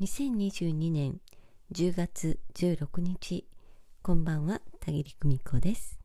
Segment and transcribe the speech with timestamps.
[0.00, 1.20] 2022年
[1.72, 3.44] 10月16日。
[4.00, 5.98] こんばんは田切久美子です。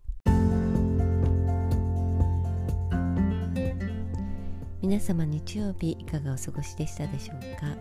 [4.81, 7.78] 皆様日曜日いかがお過ごしでしたでしょうか、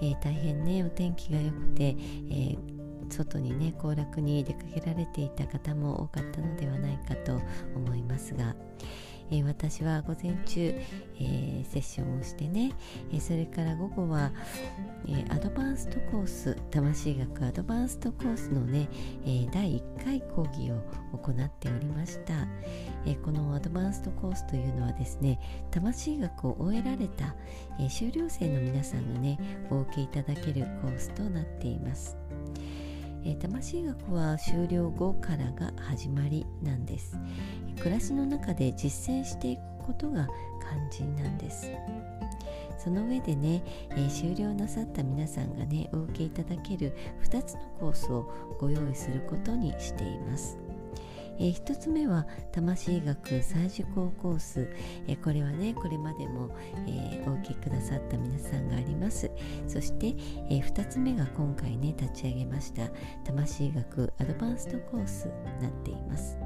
[0.00, 2.58] えー、大変ねお天気が良くて、えー、
[3.10, 7.40] 外にね行楽に出かけられていた方も多かったのではないかと
[7.74, 8.54] 思いますが、
[9.30, 10.74] えー、私は午前中、
[11.20, 12.72] えー、セッションをしてね、
[13.12, 14.32] え、それから午後は、
[15.06, 18.88] えアドバンストコース魂学アドバンストコースのね、
[19.24, 20.82] え第1回講義を
[21.16, 22.34] 行っておりました、
[23.06, 25.38] えこのアドバンストコースというのはですね
[25.70, 27.34] 魂学を終えられた、
[27.80, 29.38] え修了生の皆さんがね
[29.70, 32.16] お受けいただけるコースとなっています。
[33.24, 37.16] えー、魂学は終了後からが始まりなんです。
[37.78, 40.28] 暮らしの中で実践していくことが
[40.60, 41.70] 肝心なんです。
[42.78, 50.67] その上でね、えー、終了なさった皆さんがねお受けいただける2つのコースをご用意することにしています。
[51.38, 54.68] えー、1つ目は魂学再受講コース、
[55.06, 56.50] えー、これはねこれまでも、
[56.86, 59.30] えー、お受けくださった皆さんがあります。
[59.66, 60.14] そして、
[60.50, 62.88] えー、2つ目が今回ね立ち上げました
[63.24, 66.36] 魂学アドバンストコースになっています。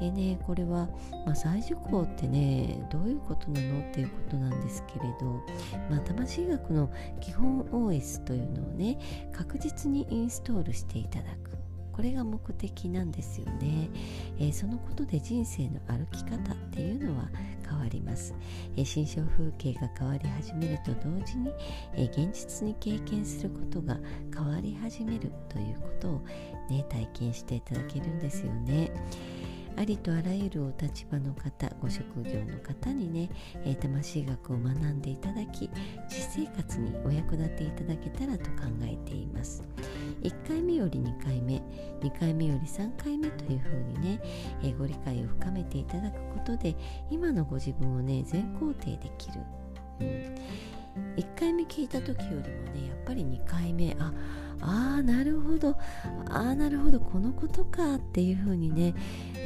[0.00, 0.88] えーね、これは、
[1.24, 5.26] まあ、再受講ってねどういうことなのっていうことなんですけれど、
[5.88, 6.90] まあ、魂学の
[7.20, 8.98] 基本 OS というのをね
[9.32, 11.61] 確実にインストールしていただく。
[11.92, 13.90] これが目的なんですよね、
[14.38, 17.28] えー、そのことで人生の歩き方っていうのは
[17.68, 18.34] 変わります、
[18.76, 21.52] えー、心象風景が変わり始めると同時に、
[21.94, 23.98] えー、現実に経験することが
[24.34, 26.18] 変わり始めるということを
[26.70, 28.90] ね体験していただけるんですよね。
[29.76, 33.30] ありとあらゆるお立場の方ご職業の方にね、
[33.64, 35.70] えー、魂学を学んでいただき
[36.08, 39.64] 実生活にお役立ていただけたらと考えています。
[40.22, 41.62] 1回目より2回目
[42.00, 44.20] 2回目より3回目というふうにね、
[44.62, 46.76] えー、ご理解を深めていただくことで
[47.10, 49.40] 今のご自分をね全肯定できる、
[50.00, 50.34] うん、
[51.16, 52.42] 1回目聞いた時よりも
[52.72, 54.12] ねやっぱり2回目あ
[54.62, 55.70] ああなるほど。
[56.30, 57.00] ああなるほど。
[57.00, 58.94] このことかっていうふうにね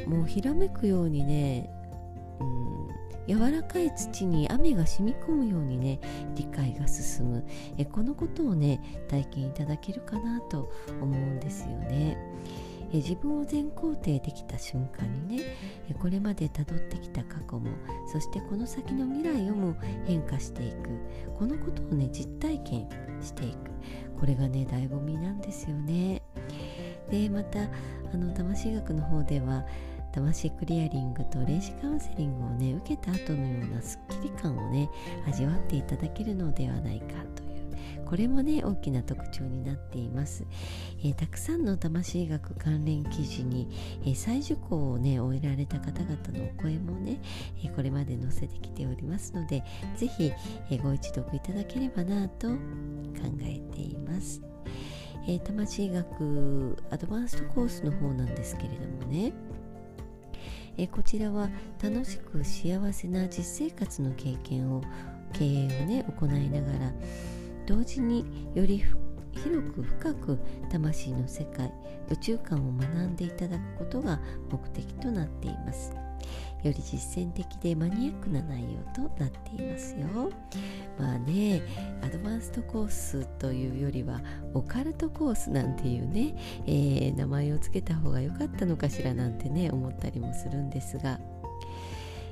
[0.07, 1.69] もうひらめくようにね、
[2.39, 5.99] うん、柔らかい土に雨が染み込むようにね
[6.35, 7.43] 理解が進む。
[7.77, 10.71] えこのことをね体験いただけるかなと
[11.01, 12.17] 思うんですよね。
[12.91, 15.43] え自分を全肯定できた瞬間にね
[15.89, 17.69] えこれまでたどってきた過去も
[18.11, 19.75] そしてこの先の未来をも
[20.05, 20.89] 変化していく。
[21.37, 22.89] このことをね実体験
[23.21, 23.57] していく。
[24.19, 26.21] これがね醍醐味なんですよね。
[27.09, 27.59] でまた
[28.13, 29.65] あの魂学の方では
[30.11, 34.89] 魂クリアリングと霊視カウンセリングをね受けた後のようなすっきり感をね
[35.27, 37.05] 味わっていただけるのではないか
[37.35, 37.46] と
[38.07, 40.45] これもね大きな特徴になっています、
[41.03, 43.67] えー、たくさんの魂学関連記事に、
[44.03, 47.19] えー、再受講をね終えられた方々のお声もね、
[47.63, 49.61] えー、これまで載せてきておりますので
[49.97, 50.31] ぜひ、
[50.71, 52.55] えご一読いただければなと考
[53.41, 54.41] えています。
[55.27, 59.33] えー、魂学アドバンストコースの方なんですけれどもね、
[60.77, 61.49] え、こちらは
[61.83, 64.81] 楽しく幸せな実生活の経験を
[65.33, 66.93] 経営をね行いながら
[67.67, 68.83] 同時により
[69.33, 70.39] 広く深く
[70.71, 71.71] 魂の世界
[72.09, 74.19] 宇宙観を学んでいただくことが
[74.49, 75.93] 目的となっています。
[76.63, 80.31] より実践的でマニアックな内容となっていますよ。
[80.97, 81.61] まあね、
[82.01, 84.21] アドバンストコースというよりは
[84.53, 86.35] オカルトコースなんていうね、
[86.65, 91.19] えー、名前を付けた方が良かったのかしらなんてね思ったりもするんですが。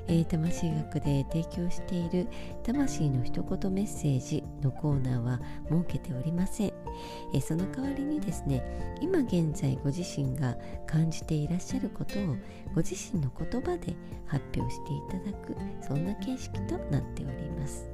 [0.08, 2.28] えー、魂学で提供している
[2.64, 5.40] 魂の一言メッセージのコーナーは
[5.70, 6.74] 設けておりません、
[7.34, 10.56] えー、その代わりにですね今現在ご自身が
[10.86, 12.36] 感じていらっしゃることを
[12.74, 13.96] ご自身の言葉で
[14.28, 17.90] 発表していただくそんな形式となっております。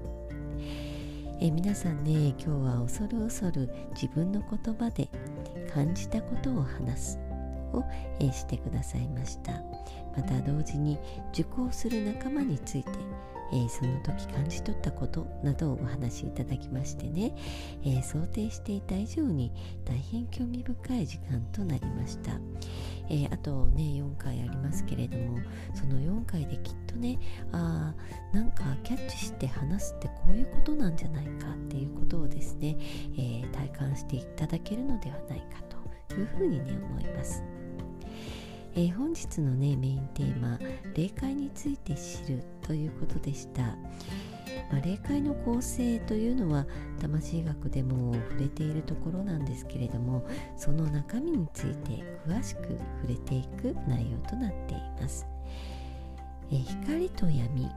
[1.44, 5.10] え、皆さんね今日は恐る恐る自分の言葉で
[5.74, 7.21] 感じたことを話す。
[7.74, 7.84] を、
[8.20, 9.54] えー、してくださいました。
[10.16, 10.98] また同時に
[11.34, 12.92] 受講する仲間について、
[13.54, 17.34] えー、その時感じ取ったことなどをお話しいただきましてね、
[17.84, 19.52] えー、想定していた以上に
[19.86, 22.32] 大変興味深い時間となりました、
[23.10, 25.40] えー、あとね4回ありますけれども
[25.74, 27.20] その4回できっとね
[27.52, 27.94] あ
[28.34, 32.78] なんかキャッチして話すってこういうことなんじゃないかっていうことをですね、
[33.18, 35.62] え体感していただけるのではないか
[36.08, 37.61] というふうにね思います。
[38.74, 40.58] えー、本日のねメインテーマ
[40.96, 46.66] 霊界について知るということでした、まあ、霊界の構成というのは
[47.02, 50.26] 魂学でも触れているところなんですけれども
[50.56, 52.62] その中身について詳しく
[53.02, 55.26] 触れていく内容となっています。
[56.54, 57.70] え光と闇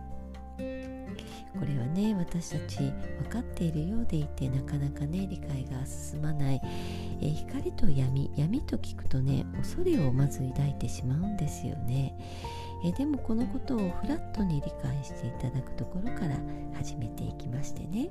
[0.57, 6.61] これはね私たち分かっているようでいてなかなかね理解が進まない、
[7.23, 12.17] え光と闇闇と聞くとね恐れをまず抱いてしまうんですよね。
[12.85, 16.37] えでもこのことをフラットに理解していただくところから
[16.75, 18.11] 始めていきましてね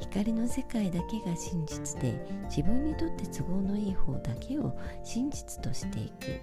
[0.00, 2.14] 光の世界だけが真実で
[2.44, 6.40] 自分にとって都合のいい方だけを真実としていく。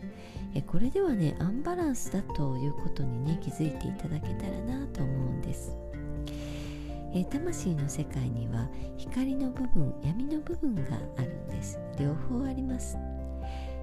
[0.54, 5.76] えこれではねアンバランスだということにね気づいていただけたらなと思うんです。
[7.14, 10.82] え魂の世界には光の部分闇の部分が
[11.18, 11.80] あるんです。
[12.00, 12.98] 両方あります。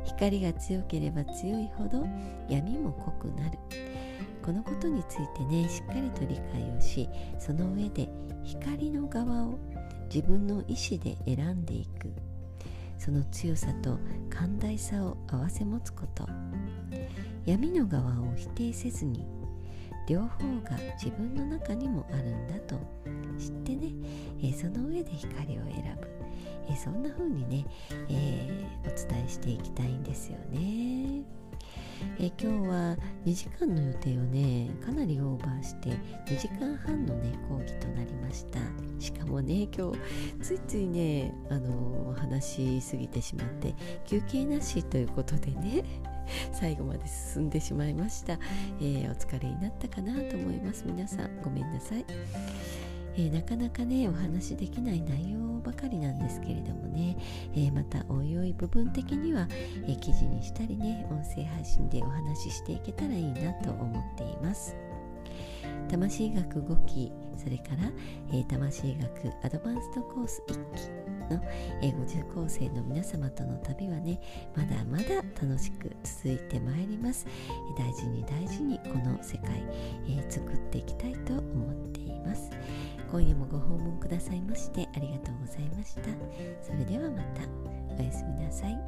[0.04, 2.06] 光が強ければ強いほど
[2.48, 3.58] 闇も濃くなる。
[4.48, 7.06] このことについてねしっかりと理解をし
[7.38, 8.08] その上で
[8.44, 9.58] 光の側を
[10.08, 12.10] 自分の意思で選んでいく。
[12.96, 13.98] その強さと
[14.30, 16.26] 寛大さを併せ持つこと。
[17.44, 19.26] 闇の側を否定せずに
[20.08, 22.80] 両方が自分の中にもあるんだと
[23.38, 23.92] 知ってね、
[24.42, 26.08] えその上で光を選ぶ、
[26.70, 27.66] えそんな風にね、
[28.08, 31.37] えー、お伝えしていきたいんですよね。
[32.18, 35.90] え今日は2時間の予定をねかなりオーバーして
[36.26, 38.58] 2時間半のね講義となりました。
[38.98, 39.98] しかもね今日
[40.40, 43.74] ついついねあの話しすぎてしまって
[44.06, 45.84] 休憩なしということでね
[46.52, 50.84] 最後まで進んでしまいました、えー、お疲れになったかなと思います。
[50.86, 52.04] 皆さんごめんなさい、
[53.18, 57.16] えー、なかなかねお話しできない内容ばかりなんですけれどもね、
[57.52, 59.48] えー、またおいおい部分的には、
[59.88, 64.76] え記事にしたりね音声配信でお話ししていけたらいいなと思っています。
[65.90, 67.90] 魂学5期それから、
[68.32, 71.42] え魂学アドバンストコース1期の、
[71.82, 74.20] えご受講生の皆様との旅はね
[74.56, 77.26] まだまだ楽しく続いてまいります、
[77.76, 79.64] 大事に大事にこの世界、
[80.06, 80.94] えー、作っていき
[83.18, 86.02] 今夜もご訪問くださいましてありがとうございました。
[86.62, 87.42] それではまた。
[87.98, 88.78] おやすみなさい。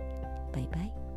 [0.52, 1.09] バイバイ。